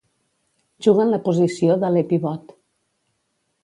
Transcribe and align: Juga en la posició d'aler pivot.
Juga 0.85 1.05
en 1.05 1.13
la 1.17 1.21
posició 1.29 1.79
d'aler 1.85 2.05
pivot. 2.13 2.61